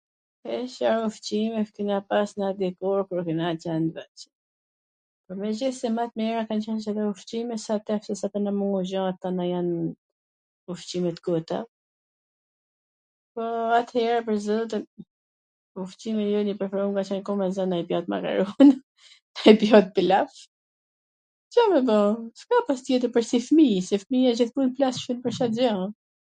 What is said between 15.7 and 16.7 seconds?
ushqimi jon i